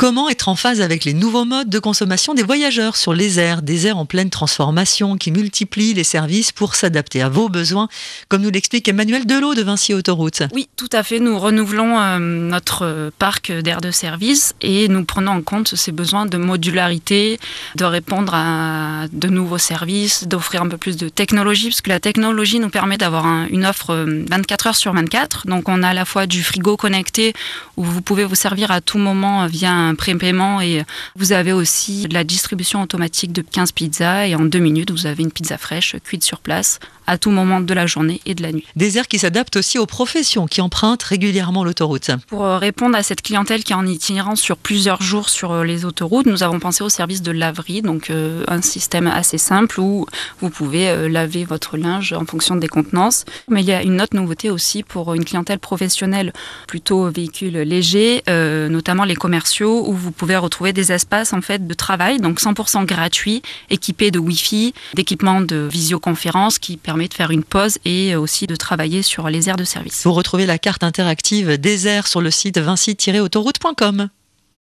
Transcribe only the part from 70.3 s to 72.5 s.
la carte interactive des aires sur le